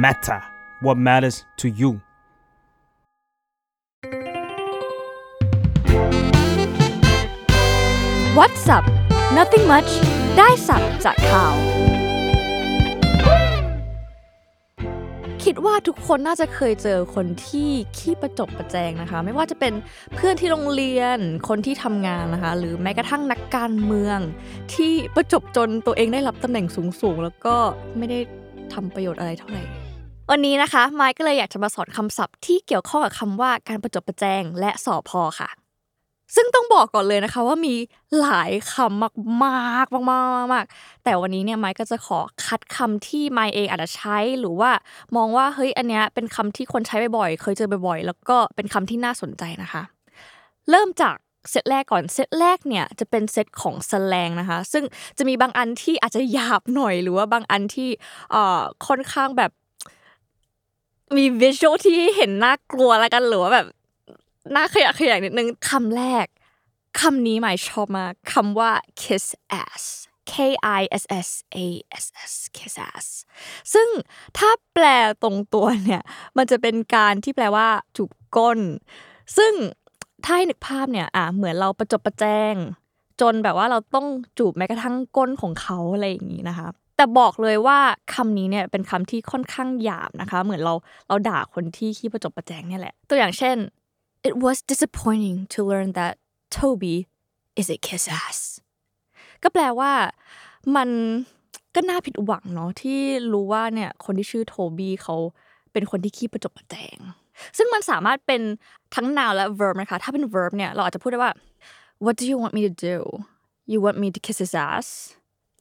[0.00, 0.40] matter
[0.80, 2.00] what matters to you
[8.38, 8.84] What's up
[9.38, 9.90] Nothing much
[10.38, 11.54] ได้สับจากข่าว
[15.44, 19.72] คิดว่าทุกคนน่าจะเคยเจอคนที่ขี้ประจบประแจงนะคะ ไม่ว่าจะเป็น
[20.14, 24.18] เพื่อนที่โรงเรียนคนที่ทำงานนะคะ หรือแม้กระทั่งนักการเมือง
[24.74, 26.66] ที่ประจบจนตัวเองได้รับตำแหน่ง
[27.02, 27.56] สูงๆ แล้วก็
[27.98, 28.18] ไม่ได้
[28.74, 29.89] ทำประโยชน์อะไรเท่าไหร่
[30.30, 35.50] วันนี้นะคะไมค์ก็เลยอยากจะมาสอนคำศัพท์ที่เกี่ยวข้องกับคำว่าการประจบประแจงและสอพอค่ะ
[36.36, 37.74] ซึ่งต้องบอกก่อนเลยนะคะว่ามี
[38.20, 40.66] หลายคำมากมากมากมากมาก
[41.04, 44.70] แต่วันนี้เนี่ยไมค์ก็จะขอคัดคำที่ไมค์เองอาจจะใช้หรือว่า
[45.16, 49.82] มองว่าเฮ้ยอันเนี้ยเป็นคำที่คนใช้บ่อยๆ เคยเจอบ่อยๆ แล้วก็เป็นคำที่น่าสนใจนะคะ
[50.70, 51.16] เริ่มจาก
[51.50, 54.84] เซตแรกก่อนเซตแรกเนี่ยจะเป็นเซตของสแลงนะคะ ซึ่ง
[55.18, 57.88] จะมีบางอันที่อาจจะหยาบหน่อย หรือว่าบางอันที่
[58.30, 59.50] เอ่อค่อนข้างแบบ
[61.16, 63.66] มีวิชวลที่เห็นน่ากลัวแล้วกันหรือว่าแบบ
[64.54, 66.26] น่าขยะขยงนิดนึงคำแรก
[67.00, 68.70] คำนี้หมายชอบมากคำว่า
[69.02, 69.24] kiss
[69.64, 69.84] ass
[70.32, 70.34] K
[70.80, 71.58] I S S A
[72.02, 73.06] S S kiss ass
[73.74, 73.88] ซึ่ง
[74.38, 74.84] ถ้าแปล
[75.22, 76.02] ตรงตัวเนี่ย
[76.36, 78.58] มันจะเป็นการที่แปลว่าจูบก้น
[79.36, 79.52] ซึ่ง
[80.24, 82.54] ถ้าให้นึกภาพเนี่ยอะเหมือนเราประจบประแจง
[83.20, 84.06] จนแบบว่าเราต้อง
[84.38, 86.68] จูบแม้กระทั่งก้นของเขาอะไรอย่างนี้นะคะ
[87.00, 87.78] แต่บอกเลยว่า
[88.14, 90.74] คำนี้เนี่ยเป็นคำที่ค่อนข้างหยาบนะคะ เหมือนเรา
[91.08, 93.56] เราด่าคนที่ขี้ประจบประแจงเนี่ยแหละ ตัวอย่างเช่น
[94.28, 96.14] it was disappointing to learn that
[96.56, 96.96] Toby
[97.60, 98.38] is a kiss ass
[99.42, 99.92] ก็แปลว่า
[100.76, 100.88] มัน
[101.74, 102.98] ก็น่าผิดหวังเนาะที่
[103.32, 105.16] รู้ว่าเนี่ยคนที่ชื่อโทบี้เขา
[105.72, 106.98] เป็นคนที่ขี้ประจบประแจง
[107.56, 108.42] ซึ่งมันสามารถเป็น
[108.94, 111.32] ทั้ง noun และ verb นะคะ ถ้าเป็น verb เนี่ยเราอาจจะพูดได้ว่า
[112.04, 112.96] what do you want me to do
[113.72, 114.88] you want me to kiss his ass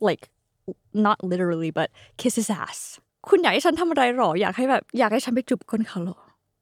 [0.08, 0.24] like
[1.06, 1.90] not literally but
[2.20, 2.80] kiss his ass
[3.28, 6.20] คุณอยากให้ฉันทำอะไรหรอ อยากให้แบบอยากให้ฉันไปจูบก้นเขาหรอ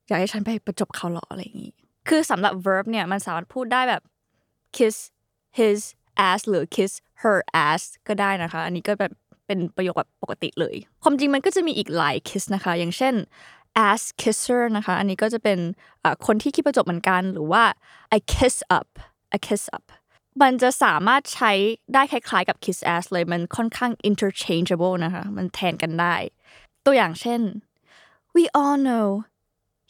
[0.08, 1.74] อยากให้ฉันไปประจบเขาหรออะไรอย่างนี้
[2.08, 4.02] คือสำหรับ verb เนี่ยมันสามารถพูดได้แบบ
[4.78, 4.96] kiss
[5.60, 5.80] his
[6.30, 7.38] ass หรือ kiss her
[7.68, 9.14] ass ก็ได้นะคะ อันนี้ก็แบบ
[9.48, 13.16] เป็นประโยคแบบปกติเลย ความจริงมันก็จะมีอีกหลาย kiss นะคะ อย่างเช่น
[13.88, 15.60] ass kisser นะคะ อันนี้ก็จะเป็น
[16.26, 17.64] คนที่คิดประจบเหมือนกัน หรือว่า
[18.16, 18.90] I kiss up
[19.36, 19.86] I kiss up
[20.42, 21.52] มันจะสามารถใช้
[21.94, 26.16] ได้คล้ายๆกับ kiss ass เลยมันค่อนข้าง interchangeable นะคะมันแทนกันได้
[26.86, 27.42] ตัวอย่างเช่น
[28.36, 29.08] we all know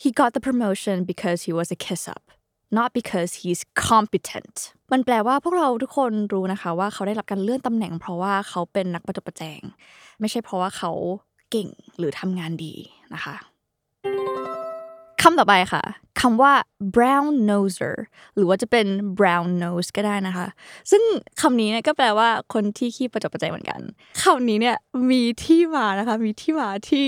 [0.01, 2.23] he got the promotion because he was a kiss up
[2.77, 4.55] not because he's competent
[4.91, 9.61] มันแปลว่าพวกเราทุกคนรู้นะคะว่าเขาได้รับการเลื่อนตำแหน่ง เพราะว่าเขาเป็นนักประจบประแจง
[10.19, 10.91] ไม่ใช่เพราะว่าเขา
[11.51, 12.73] เก่งหรือทำงานดี
[13.13, 13.35] นะคะ
[15.21, 15.83] คำต่อไปค่ะ
[16.21, 16.53] คำว่า
[16.95, 17.95] brown noser
[18.35, 18.87] หรือว่าจะเป็น
[19.19, 20.47] brown nose ก็ได้นะคะ
[20.91, 21.03] ซึ่ง
[21.41, 23.81] คำนี้เนี่ยก็แปลว่าคนที่ขี้ประจบประแจงเหมือนกัน
[24.23, 24.77] คำนี้เนี่ย
[25.11, 27.05] มีที่มานะคะ มีที่มาที่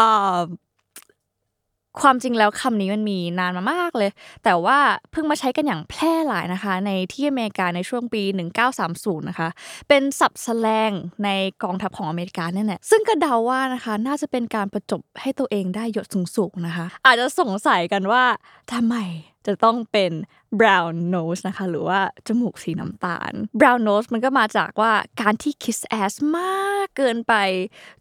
[0.00, 0.38] อ่า
[2.00, 4.10] ความจริงแล้วคำนี้มันมีนานมามากเลย
[4.44, 4.78] แต่ว่า
[5.10, 8.22] เพิ่งมาใช้กันอย่างแพร่หลายนะคะ ในที่อเมริกาในช่วงปี
[8.76, 9.48] 1930 นะคะ
[9.88, 10.92] เป็นศัพท์แสลง
[11.24, 11.28] ใน
[11.62, 16.06] กองทัพของอเมริกาเนี่ยแหละซึ่งก็เดาว่านะคะ น่าจะเป็นการประจบให้ตัวเองได้ยศ
[16.36, 18.24] สูงๆนะคะ อาจจะสงสัยกันว่า
[18.72, 18.96] ทำไม
[19.46, 20.12] จะต้องเป็น
[20.60, 27.34] brown nose นะคะหรือว่าจมูกสีน้ำตาล brown nose มันก็มาจากว่าการที่ kiss ass มากเกินไป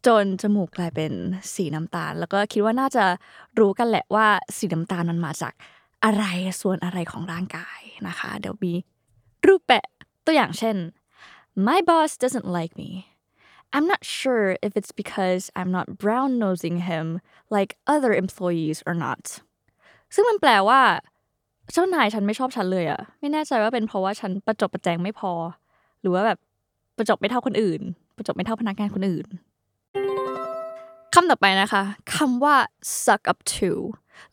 [0.08, 1.12] จนจมูกกลายเป็น
[1.54, 3.06] สีน้ำตาล แล้วก็คิดว่าน่าจะ
[3.60, 4.28] รู้กันแหละว่า
[4.58, 5.54] สีน้ำตาลมันมาจาก
[6.04, 6.24] อะไร
[6.62, 8.74] ส่วนอะไรของร่างกายนะคะ เดี๋ยวมี
[9.46, 9.86] รูปแปะ
[10.26, 10.76] ตัวอย่างเช่น
[11.68, 12.92] my boss doesn't like me
[13.76, 17.06] I'm not sure if it's because I'm not brown nosing him
[17.56, 19.24] like other employees or not
[20.14, 20.82] ซึ่งมันแปลว่า
[21.72, 25.32] เจ้านายฉันไม่ชอบฉันเลยอะไม่แน่ใจว่าเป็นเพราะว่าฉันประจบประแจงไม่พอ
[26.02, 26.38] หรือว่าแบบ
[26.98, 27.82] ประจบไม่เท่าคนอื่น
[28.18, 29.28] ประจบไม่เท่าพนักงานคนอื่น
[31.14, 31.84] คำต่อไปนะคะ
[32.16, 32.56] คำว่า
[33.04, 33.72] suck up to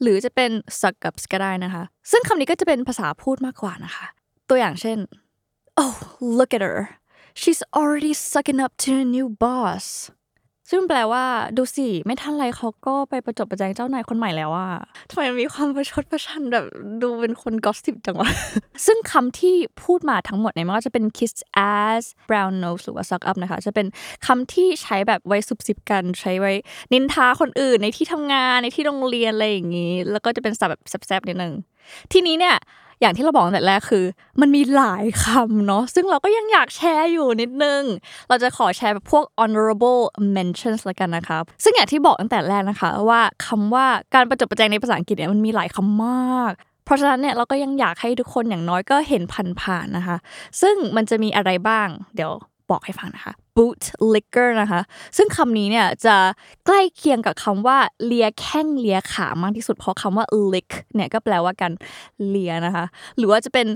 [0.00, 4.06] หรือจะเป็น suck up ก็ได้นะคะ ซึ่งคำนี้ก็จะเป็นภาษาพูดมากกว่านะคะ
[4.48, 4.98] ตัวอย่างเช่น
[5.82, 5.96] oh
[6.38, 6.80] look at her
[7.40, 9.84] she's already sucking up to a new boss
[10.70, 11.24] ซึ่งแปลว่า
[11.56, 14.70] ดูสิไม่ทันไรเขาก็ไปประจบประแจงเจ้านายคนใหม่แล้วอะ
[15.10, 16.64] ทำไมมีความประชดประชันแบบ
[17.02, 18.30] ดูเป็นคนกอสซิบจังวะ
[18.86, 21.34] ซึ่งคำที่พูดมาทั้งหมดเนี่ยม่ว่าจะเป็น kiss
[21.74, 23.86] ass brown nose หรือว่า suck up นะคะ จะเป็น
[24.26, 26.52] คำที่ใช้แบบไว้ซุบซิบกันใช้ไว้
[26.92, 31.54] นินทาคนอื่นในที่ทำงานในที่โรงเรียนอะไรอย่างนี้ แล้วก็จะเป็นศัพท์แบบแซบๆนิดนึง
[32.12, 32.56] ทีนี้เนี่ย
[33.00, 34.04] อย่างที่เราบอกตั้งแต่แรกคือ
[34.40, 37.82] มันมีหลายคำเนาะซึ่งเราก็ยังอยากแชร์อยู่นิดนึง
[38.28, 40.02] เราจะขอแชร์แบบพวก honorable
[40.36, 46.52] mentions ละกันนะครับ ซึ่งอย่างที่บอกตั้งแต่แรกนะคะ ว่าคำว่าการประจบประแจงในภาษาอังกฤษเนี่ยมันมีหลายคำมาก
[46.84, 49.22] เพราะฉะนั้นเนี่ยเราก็ยังอยากให้ทุกคนอย่างน้อยก็เห็น
[49.62, 50.16] ผ่านๆนะคะ
[50.60, 52.32] ซึ่งมันจะมีอะไรบ้าง เดี๋ยว
[52.70, 53.82] บอกให้ฟังนะคะ boot
[54.14, 54.80] liquor นะคะ
[55.16, 56.16] ซึ่งคำนี้เนี่ยจะ
[56.66, 61.72] ใกล้เคียงกับคำว่าเลียแข้งเลียขามากที่สุด เพราะคำว่า lick เนี่ยก็แปลว่าการ
[62.28, 62.84] เลียนะคะ
[63.16, 63.66] หรือว่าจะเป็น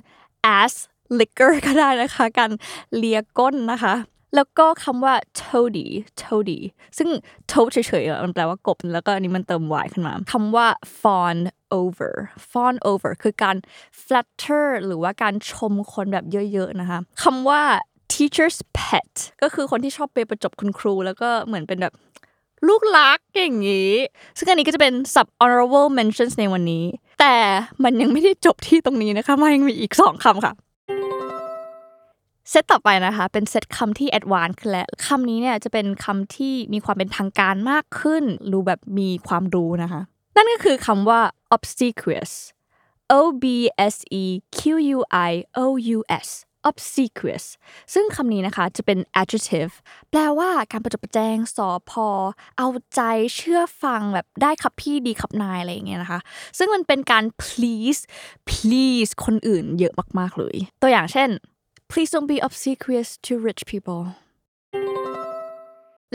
[0.59, 0.75] ass
[1.19, 2.51] liquor ก็ได้นะคะการ
[2.97, 3.95] เลียก้นนะคะ
[4.35, 5.87] แล้วก็คำว่า toady
[6.21, 6.61] toady
[6.99, 7.09] ซึ่ง
[7.51, 10.67] toad เฉยๆมันแปลว่ากบ แล้วก็อันนี้มันเติม y ขึ้นมาคำว่า
[11.01, 11.39] fawn
[11.81, 12.13] over
[12.51, 13.57] fawn over คือการ
[14.05, 17.63] flatter หรือว่าการชมคนแบบเยอะๆนะคะคำว่า
[18.13, 19.11] teacher's pet
[19.43, 21.95] ก็คือคนที่ชอบไปประจบคุณครู แล้วก็เหมือนเป็นแบบ
[22.69, 23.93] ลูกรักอย่างนี้
[24.39, 26.85] ซึ่งอันนี้ก็จะเป็น sub honorable mentions ในวันนี้
[27.21, 27.35] แต่
[27.85, 30.55] มันยังไม่ได้จบที่ตรงนี้นะคะมันยังมีอีกสองคำค่ะ
[32.51, 40.01] เซตต่อไปนะคะ เป็นเซตคำที่แอดวานซ์ขึ้นแล้วคำนี้เนี่ยจะเป็นคำที่มีความเป็นทางการมากขึ้น รู้แบบมีความรู้นะคะ
[40.37, 41.21] นั่นก็คือคำว่า
[41.55, 42.33] obsequious
[43.19, 43.45] o b
[43.95, 44.25] s e
[44.57, 44.61] q
[44.97, 44.99] u
[45.31, 45.33] i
[45.65, 45.67] o
[45.97, 46.29] u s
[46.71, 47.45] obsequious
[47.95, 49.73] ซึ่งคำนี้นะคะจะเป็น adjective
[50.11, 52.09] แปลว่าการประจบประแจงสอพอ
[52.59, 53.01] เอาใจ
[53.35, 56.21] เชื่อฟังแบบได้ขับพี่ดีขับนายอะไรอย่างเงี้ยนะคะ
[56.59, 58.01] ซึ่งมันเป็นการ please
[58.51, 61.29] please คนอื่นเยอะมากๆเลย ตัวอย่างเช่น
[61.91, 64.03] please don't be obsequious to rich people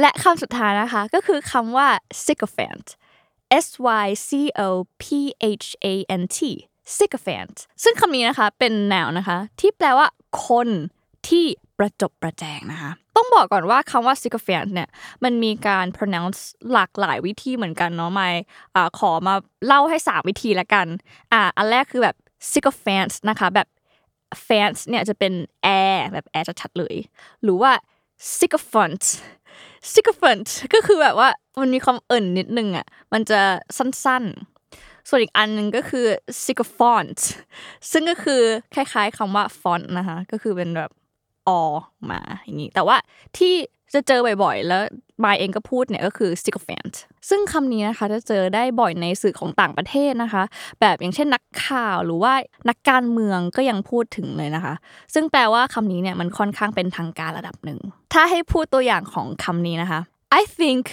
[0.01, 1.87] และคำสุดท้ายนะคะก็คือคำว่า
[2.25, 2.87] sycophant
[3.65, 3.67] S
[4.03, 4.29] Y C
[4.67, 4.69] O
[5.03, 5.05] P
[5.63, 6.39] H A N T
[6.97, 10.07] sycophant ซึ่งคำนี้นะคะเป็น noun นะคะ ที่แปลว่า
[10.47, 10.67] คน
[11.27, 11.45] ที่
[11.77, 14.89] ประจบประแจงนะคะ ต้องบอกก่อนว่าคำว่า sycophant เนี่ย
[15.23, 16.39] มันมีการ pronounce
[16.73, 18.29] หลากหลายวิธีเหมือนกันเนาะไม่
[18.99, 19.33] ขอมา
[19.65, 20.87] เล่าให้ 3 วิธีละกัน
[21.33, 22.15] อ่า อันแรกคือแบบ
[22.53, 23.67] sycophant นะคะ แบบ
[24.47, 25.33] fans เนี่ยจะเป็น
[25.63, 26.95] แอร์แบบแอร์ชัดๆเลย
[27.43, 27.71] หรือว่า
[28.37, 29.03] sycophant
[29.93, 31.29] sycophant ก็คือแบบว่า
[31.61, 33.41] มันมีความเอิ่นนิดนึงอะ มันจะ
[33.77, 34.23] สั้น
[35.09, 36.05] ส่วนอีกอันหนึ่งก็คือ
[36.45, 37.19] sycophant
[37.91, 38.41] ซึ่งก็คือ
[38.75, 40.91] คล้ายๆคำว่า font นะคะ ก็คือเป็นแบบ
[41.47, 41.49] อ
[42.09, 42.97] มาอย่างนี้ แต่ว่า
[43.37, 43.53] ที่
[43.93, 44.83] จะเจอบ่อยๆ แล้ว
[45.23, 46.93] มายเองก็พูดเนี่ยก็คือ sycophant
[47.29, 50.43] ซึ่งคำนี้นะคะจะเจอได้บ่อยในสื่อของต่างประเทศนะคะ
[50.81, 52.33] แบบอย่างเช่นนักข่าวหรือว่า
[52.69, 54.73] นักการเมืองก็ยังพูดถึงเลยนะคะ
[55.13, 57.79] ซึ่งแปลว่าคำนี้เนี่ยมันค่อนข้างเป็นทางการระดับหนึ่ง
[58.13, 59.99] ถ้าให้พูดตัวอย่างของคำนี้นะคะ
[60.39, 60.83] I think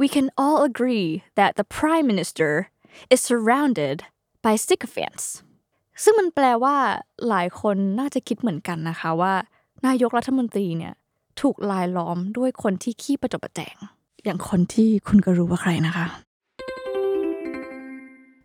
[0.00, 2.52] we can all agree that the prime minister
[3.12, 3.98] is surrounded
[4.44, 5.26] by sycophants
[6.02, 6.76] ซึ่งมันแปลว่า
[7.28, 9.34] หลายคนน่าจะคิดเหมือนกันนะคะว่า
[9.86, 10.94] นายกรัฐมนตรีเนี่ย
[11.40, 13.76] ถูกลายล้อมด้วยคนที่ขี้ประจบประแจง
[14.24, 16.06] อย่างคนที่คุณก็รู้ว่าใครนะคะ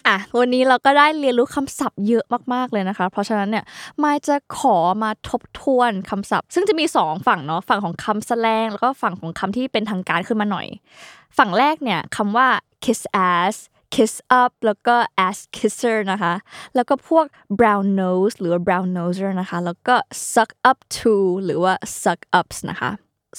[0.07, 3.65] อะวันนี้เราก็ได้เรียนรู้คำศัพท์เยอะมากๆเลยนะคะ เพราะฉะนั้นเนี่ย
[4.03, 10.67] มายจะขอมาทบทวนคำศัพท์ ซึ่งจะมีสองฝั่งเนาะฝั่งของคำแสลง แล้วก็ฝั่งของคำที่เป็นทางการขึ้นมาหน่อย
[11.37, 12.47] ฝั่งแรกเนี่ยคำว่า
[12.83, 13.01] kiss
[13.31, 13.55] ass
[13.93, 14.95] kiss up แล้วก็
[15.27, 16.33] ass kisser นะคะ
[16.75, 17.25] แล้วก็พวก
[17.59, 19.95] brown nose หรือว่า brown noser นะคะ แล้วก็
[20.33, 22.91] suck up to หรือว่า suck ups นะคะ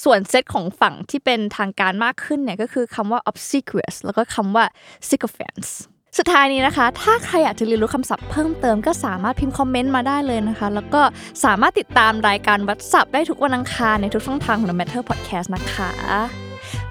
[0.05, 4.65] ส่วนเซตของฝั่งที่เป็นทางการมากขึ้นเนี่ยก็คือคำว่า obsequious แล้วก็คำว่า
[5.09, 5.71] sycophants
[6.19, 11.03] สุดท้ายนี้นะคะ ถ้าใครอยากจะเรียนรู้คำศัพท์เพิ่มเติมก็สามารถพิมพ์คอมเมนต์มาได้เลยนะคะ แล้วก็
[11.45, 15.91] สามารถติดตามรายการวัดศัพท์ได้ทุกวันอังคารในทุกช่องทางของ The Matter Podcast นะคะ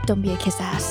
[0.08, 0.86] Don't be a kiss ass